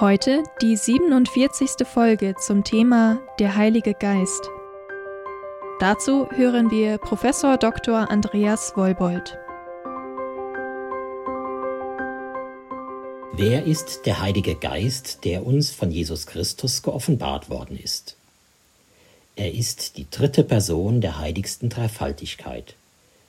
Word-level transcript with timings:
Heute 0.00 0.44
die 0.62 0.76
47. 0.76 1.84
Folge 1.84 2.36
zum 2.36 2.62
Thema 2.62 3.20
Der 3.40 3.56
Heilige 3.56 3.94
Geist. 3.94 4.48
Dazu 5.80 6.30
hören 6.30 6.70
wir 6.70 6.98
Professor 6.98 7.56
Dr. 7.56 8.08
Andreas 8.08 8.76
Wolbold. 8.76 9.36
Wer 13.32 13.64
ist 13.64 14.06
der 14.06 14.20
Heilige 14.20 14.54
Geist, 14.54 15.24
der 15.24 15.44
uns 15.44 15.72
von 15.72 15.90
Jesus 15.90 16.28
Christus 16.28 16.84
geoffenbart 16.84 17.50
worden 17.50 17.76
ist? 17.76 18.14
Er 19.34 19.52
ist 19.52 19.96
die 19.96 20.08
dritte 20.08 20.44
Person 20.44 21.00
der 21.00 21.18
heiligsten 21.18 21.70
Dreifaltigkeit. 21.70 22.76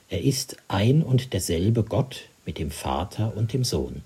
Er 0.08 0.22
ist 0.22 0.56
ein 0.68 1.02
und 1.02 1.32
derselbe 1.32 1.82
Gott 1.82 2.28
mit 2.46 2.58
dem 2.58 2.70
Vater 2.70 3.32
und 3.36 3.52
dem 3.54 3.64
Sohn. 3.64 4.04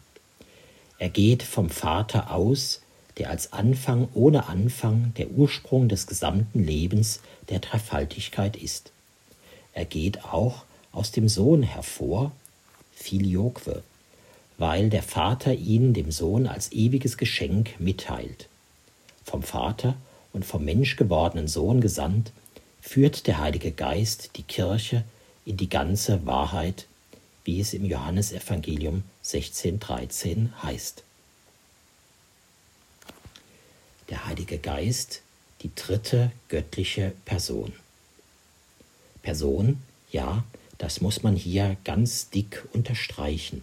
Er 0.99 1.09
geht 1.09 1.43
vom 1.43 1.71
Vater 1.71 2.31
aus, 2.31 2.81
der 3.19 3.31
als 3.31 3.53
Anfang 3.53 4.09
ohne 4.15 4.49
Anfang 4.49 5.13
der 5.17 5.31
Ursprung 5.31 5.89
des 5.89 6.07
gesamten 6.07 6.65
Lebens 6.65 7.21
der 7.49 7.61
Dreifaltigkeit 7.61 8.57
ist. 8.57 8.93
Er 9.73 9.85
geht 9.85 10.25
auch 10.25 10.65
aus 10.93 11.11
dem 11.11 11.29
Sohn 11.29 11.63
hervor, 11.63 12.33
Filioque, 12.95 13.83
weil 14.57 14.89
der 14.89 15.03
Vater 15.03 15.53
ihn 15.53 15.95
dem 15.95 16.11
Sohn 16.11 16.47
als 16.47 16.73
ewiges 16.73 17.19
Geschenk 17.19 17.79
mitteilt. 17.81 18.49
Vom 19.25 19.43
Vater 19.43 19.97
und 20.33 20.45
vom 20.45 20.65
menschgewordenen 20.65 21.49
Sohn 21.49 21.81
gesandt, 21.81 22.33
führt 22.81 23.27
der 23.27 23.41
Heilige 23.41 23.73
Geist 23.73 24.31
die 24.37 24.43
Kirche 24.43 25.05
in 25.45 25.57
die 25.57 25.69
ganze 25.69 26.27
Wahrheit 26.27 26.87
wie 27.45 27.61
es 27.61 27.75
im 27.75 27.85
Johannesevangelium 27.85 29.03
16,13 29.25 30.49
heißt. 30.63 31.03
Der 34.09 34.27
Heilige 34.27 34.59
Geist, 34.59 35.23
die 35.63 35.71
dritte 35.75 36.31
göttliche 36.49 37.13
Person. 37.25 37.73
Person, 39.23 39.83
ja, 40.11 40.45
das 40.79 41.01
muss 41.01 41.23
man 41.23 41.37
hier 41.37 41.77
ganz 41.85 42.31
dick 42.31 42.65
unterstreichen. 42.73 43.63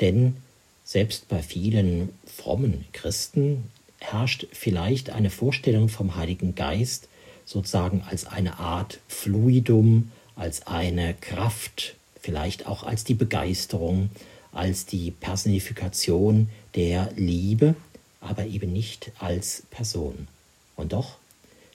Denn 0.00 0.36
selbst 0.84 1.28
bei 1.28 1.42
vielen 1.42 2.10
frommen 2.26 2.84
Christen 2.92 3.70
herrscht 3.98 4.46
vielleicht 4.52 5.10
eine 5.10 5.30
Vorstellung 5.30 5.88
vom 5.88 6.16
Heiligen 6.16 6.54
Geist 6.54 7.08
sozusagen 7.46 8.02
als 8.02 8.26
eine 8.26 8.58
Art 8.58 9.00
Fluidum, 9.08 10.10
als 10.36 10.66
eine 10.66 11.14
Kraft, 11.14 11.94
vielleicht 12.22 12.66
auch 12.66 12.84
als 12.84 13.04
die 13.04 13.14
Begeisterung, 13.14 14.10
als 14.52 14.86
die 14.86 15.10
Personifikation 15.10 16.48
der 16.74 17.12
Liebe, 17.16 17.74
aber 18.20 18.46
eben 18.46 18.72
nicht 18.72 19.12
als 19.18 19.64
Person. 19.70 20.28
Und 20.76 20.92
doch, 20.92 21.18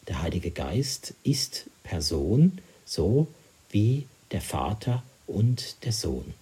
der 0.07 0.21
Heilige 0.21 0.51
Geist 0.51 1.13
ist 1.23 1.65
Person, 1.83 2.59
so 2.85 3.27
wie 3.69 4.07
der 4.31 4.41
Vater 4.41 5.03
und 5.27 5.83
der 5.83 5.91
Sohn. 5.91 6.33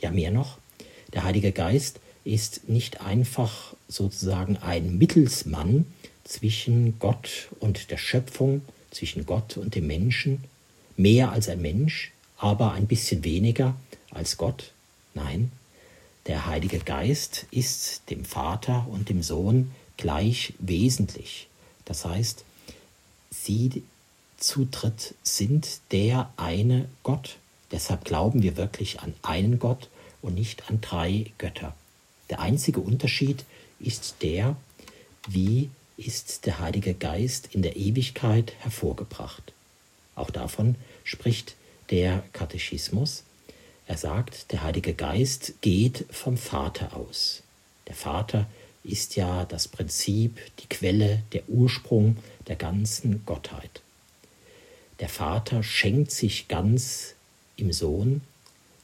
Ja, 0.00 0.10
mehr 0.10 0.30
noch, 0.30 0.58
der 1.14 1.24
Heilige 1.24 1.52
Geist 1.52 2.00
ist 2.24 2.68
nicht 2.68 3.00
einfach 3.00 3.74
sozusagen 3.88 4.58
ein 4.58 4.98
Mittelsmann 4.98 5.86
zwischen 6.24 6.98
Gott 6.98 7.48
und 7.58 7.90
der 7.90 7.96
Schöpfung, 7.96 8.60
zwischen 8.90 9.24
Gott 9.24 9.56
und 9.56 9.74
dem 9.74 9.86
Menschen, 9.86 10.44
mehr 10.96 11.32
als 11.32 11.48
ein 11.48 11.62
Mensch, 11.62 12.12
aber 12.38 12.72
ein 12.72 12.86
bisschen 12.86 13.24
weniger 13.24 13.74
als 14.10 14.36
Gott? 14.36 14.72
Nein, 15.14 15.52
der 16.26 16.46
Heilige 16.46 16.78
Geist 16.78 17.46
ist 17.50 18.02
dem 18.10 18.24
Vater 18.24 18.86
und 18.90 19.08
dem 19.08 19.22
Sohn 19.22 19.72
gleich 19.96 20.54
wesentlich. 20.58 21.48
Das 21.84 22.04
heißt, 22.04 22.44
sie 23.30 23.82
zutritt 24.36 25.14
sind 25.22 25.80
der 25.90 26.32
eine 26.36 26.88
Gott. 27.02 27.36
Deshalb 27.72 28.04
glauben 28.04 28.42
wir 28.42 28.56
wirklich 28.56 29.00
an 29.00 29.14
einen 29.22 29.58
Gott 29.58 29.88
und 30.22 30.34
nicht 30.34 30.70
an 30.70 30.80
drei 30.80 31.32
Götter. 31.38 31.74
Der 32.30 32.40
einzige 32.40 32.80
Unterschied 32.80 33.44
ist 33.80 34.16
der, 34.22 34.56
wie 35.26 35.70
ist 35.96 36.46
der 36.46 36.60
Heilige 36.60 36.94
Geist 36.94 37.48
in 37.52 37.62
der 37.62 37.76
Ewigkeit 37.76 38.52
hervorgebracht. 38.60 39.52
Auch 40.14 40.30
davon 40.30 40.76
spricht 41.04 41.56
der 41.90 42.22
Katechismus. 42.32 43.24
Er 43.86 43.96
sagt, 43.96 44.52
der 44.52 44.62
Heilige 44.62 44.94
Geist 44.94 45.54
geht 45.60 46.04
vom 46.10 46.36
Vater 46.36 46.96
aus. 46.96 47.42
Der 47.86 47.94
Vater 47.94 48.46
ist 48.84 49.16
ja 49.16 49.44
das 49.44 49.68
Prinzip, 49.68 50.38
die 50.60 50.68
Quelle, 50.68 51.22
der 51.32 51.48
Ursprung 51.48 52.16
der 52.46 52.56
ganzen 52.56 53.24
Gottheit. 53.24 53.82
Der 55.00 55.08
Vater 55.08 55.62
schenkt 55.62 56.10
sich 56.10 56.48
ganz 56.48 57.14
im 57.56 57.72
Sohn. 57.72 58.22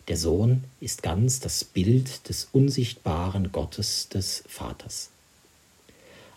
Der 0.08 0.16
Sohn 0.16 0.64
ist 0.80 1.02
ganz 1.02 1.40
das 1.40 1.64
Bild 1.64 2.28
des 2.28 2.48
unsichtbaren 2.52 3.52
Gottes 3.52 4.08
des 4.08 4.44
Vaters. 4.48 5.10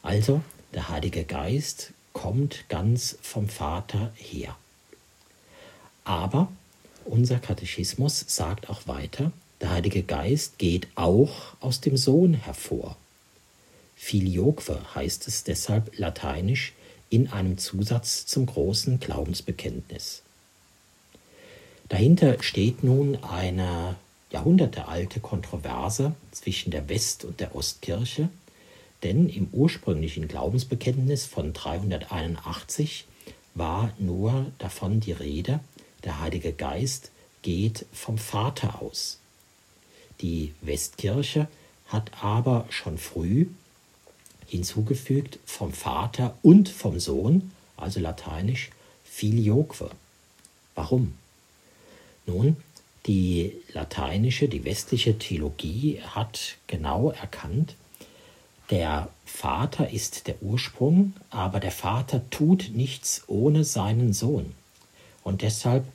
Also 0.01 0.41
der 0.73 0.89
Heilige 0.89 1.25
Geist 1.25 1.93
kommt 2.13 2.65
ganz 2.69 3.17
vom 3.21 3.49
Vater 3.49 4.11
her. 4.15 4.55
Aber 6.07 6.47
unser 7.03 7.37
Katechismus 7.37 8.23
sagt 8.27 8.69
auch 8.69 8.87
weiter, 8.87 9.33
der 9.59 9.71
Heilige 9.71 10.03
Geist 10.03 10.57
geht 10.57 10.87
auch 10.95 11.57
aus 11.59 11.81
dem 11.81 11.97
Sohn 11.97 12.33
hervor. 12.33 12.95
Filioque 13.97 14.79
heißt 14.95 15.27
es 15.27 15.43
deshalb 15.43 15.99
lateinisch 15.99 16.71
in 17.09 17.27
einem 17.27 17.57
Zusatz 17.57 18.25
zum 18.25 18.45
großen 18.45 19.01
Glaubensbekenntnis. 19.01 20.21
Dahinter 21.89 22.41
steht 22.41 22.85
nun 22.85 23.21
eine 23.21 23.97
jahrhundertealte 24.31 25.19
Kontroverse 25.19 26.13
zwischen 26.31 26.71
der 26.71 26.87
West- 26.87 27.25
und 27.25 27.41
der 27.41 27.53
Ostkirche, 27.53 28.29
denn 29.03 29.27
im 29.27 29.49
ursprünglichen 29.51 30.29
Glaubensbekenntnis 30.29 31.25
von 31.25 31.51
381 31.51 33.03
war 33.55 33.91
nur 33.99 34.45
davon 34.57 35.01
die 35.01 35.11
Rede, 35.11 35.59
der 36.07 36.21
Heilige 36.21 36.53
Geist 36.53 37.11
geht 37.41 37.85
vom 37.91 38.17
Vater 38.17 38.81
aus. 38.81 39.19
Die 40.21 40.53
Westkirche 40.61 41.47
hat 41.87 42.23
aber 42.23 42.65
schon 42.69 42.97
früh 42.97 43.47
hinzugefügt 44.47 45.37
vom 45.45 45.73
Vater 45.73 46.37
und 46.41 46.69
vom 46.69 46.99
Sohn, 46.99 47.51
also 47.75 47.99
lateinisch 47.99 48.69
filioque. 49.03 49.89
Warum? 50.75 51.13
Nun, 52.25 52.55
die 53.05 53.53
lateinische, 53.73 54.47
die 54.47 54.63
westliche 54.63 55.17
Theologie 55.17 56.01
hat 56.01 56.55
genau 56.67 57.11
erkannt, 57.11 57.75
der 58.69 59.09
Vater 59.25 59.89
ist 59.91 60.27
der 60.27 60.41
Ursprung, 60.41 61.13
aber 61.29 61.59
der 61.59 61.71
Vater 61.71 62.29
tut 62.29 62.71
nichts 62.73 63.23
ohne 63.27 63.63
seinen 63.65 64.13
Sohn. 64.13 64.53
Und 65.23 65.41
deshalb 65.41 65.85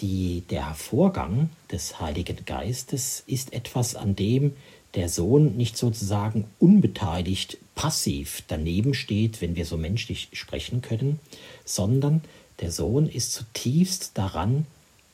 die, 0.00 0.42
der 0.50 0.68
Hervorgang 0.68 1.50
des 1.70 2.00
Heiligen 2.00 2.44
Geistes 2.44 3.22
ist 3.26 3.52
etwas, 3.52 3.94
an 3.94 4.16
dem 4.16 4.54
der 4.94 5.08
Sohn 5.08 5.56
nicht 5.56 5.76
sozusagen 5.76 6.44
unbeteiligt 6.58 7.58
passiv 7.74 8.42
daneben 8.48 8.94
steht, 8.94 9.40
wenn 9.40 9.56
wir 9.56 9.64
so 9.64 9.76
menschlich 9.76 10.28
sprechen 10.32 10.82
können, 10.82 11.18
sondern 11.64 12.22
der 12.60 12.70
Sohn 12.70 13.08
ist 13.08 13.32
zutiefst 13.32 14.12
daran 14.14 14.66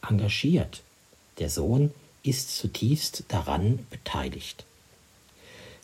engagiert. 0.06 0.82
Der 1.38 1.50
Sohn 1.50 1.92
ist 2.22 2.56
zutiefst 2.56 3.24
daran 3.28 3.86
beteiligt. 3.90 4.64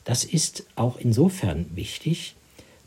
Das 0.05 0.25
ist 0.25 0.65
auch 0.77 0.99
insofern 0.99 1.67
wichtig, 1.75 2.35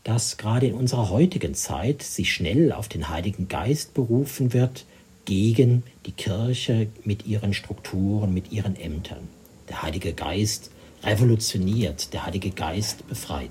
dass 0.04 0.36
gerade 0.36 0.66
in 0.66 0.74
unserer 0.74 1.10
heutigen 1.10 1.54
Zeit 1.54 2.02
sich 2.02 2.32
schnell 2.32 2.72
auf 2.72 2.88
den 2.88 3.08
Heiligen 3.08 3.48
Geist 3.48 3.94
berufen 3.94 4.52
wird, 4.52 4.84
gegen 5.28 5.82
die 6.06 6.12
Kirche 6.12 6.88
mit 7.04 7.26
ihren 7.26 7.52
Strukturen, 7.52 8.32
mit 8.32 8.50
ihren 8.50 8.76
Ämtern. 8.76 9.28
Der 9.68 9.82
Heilige 9.82 10.14
Geist 10.14 10.70
revolutioniert, 11.02 12.14
der 12.14 12.24
Heilige 12.24 12.50
Geist 12.50 13.06
befreit. 13.08 13.50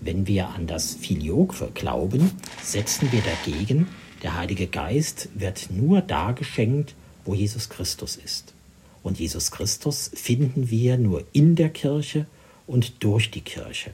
Wenn 0.00 0.26
wir 0.26 0.48
an 0.48 0.66
das 0.66 0.94
Filioque 0.94 1.70
glauben, 1.74 2.30
setzen 2.62 3.12
wir 3.12 3.20
dagegen, 3.20 3.88
der 4.22 4.38
Heilige 4.38 4.68
Geist 4.68 5.28
wird 5.34 5.68
nur 5.70 6.00
da 6.00 6.32
geschenkt, 6.32 6.94
wo 7.26 7.34
Jesus 7.34 7.68
Christus 7.68 8.16
ist. 8.16 8.54
Und 9.02 9.20
Jesus 9.20 9.50
Christus 9.50 10.10
finden 10.14 10.70
wir 10.70 10.96
nur 10.96 11.26
in 11.34 11.56
der 11.56 11.68
Kirche 11.68 12.24
und 12.66 13.04
durch 13.04 13.30
die 13.30 13.42
Kirche. 13.42 13.90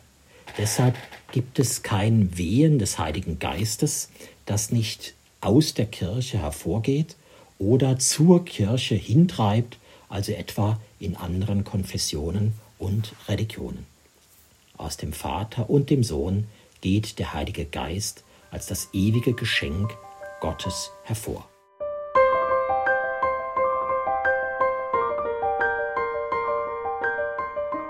Deshalb 0.56 0.94
gibt 1.32 1.58
es 1.58 1.82
kein 1.82 2.38
Wehen 2.38 2.79
des 2.79 2.96
Heiligen 2.96 3.41
Geistes, 3.41 4.08
das 4.46 4.70
nicht 4.70 5.14
aus 5.40 5.75
der 5.75 5.87
Kirche 5.87 6.38
hervorgeht 6.38 7.17
oder 7.58 7.99
zur 7.99 8.44
Kirche 8.44 8.94
hintreibt, 8.94 9.79
also 10.08 10.32
etwa 10.32 10.81
in 11.00 11.17
anderen 11.17 11.64
Konfessionen 11.64 12.55
und 12.79 13.14
Religionen. 13.29 13.87
Aus 14.76 14.96
dem 14.96 15.12
Vater 15.12 15.69
und 15.69 15.90
dem 15.90 16.05
Sohn 16.05 16.46
geht 16.81 17.19
der 17.19 17.35
Heilige 17.35 17.64
Geist 17.64 18.25
als 18.50 18.67
das 18.67 18.88
ewige 18.93 19.35
Geschenk 19.35 19.96
Gottes 20.40 20.90
hervor. 21.02 21.49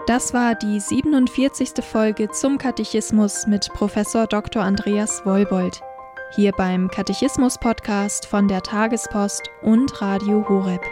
Das 0.06 0.32
war 0.32 0.54
die 0.54 0.80
47. 0.80 1.84
Folge 1.84 2.30
zum 2.30 2.56
Katechismus 2.56 3.46
mit 3.46 3.68
Professor 3.74 4.26
Dr. 4.26 4.62
Andreas 4.62 5.26
Wollbold. 5.26 5.82
Hier 6.30 6.52
beim 6.52 6.88
Katechismus-Podcast 6.88 8.26
von 8.26 8.48
der 8.48 8.62
Tagespost 8.62 9.50
und 9.62 10.02
Radio 10.02 10.46
Horeb. 10.46 10.82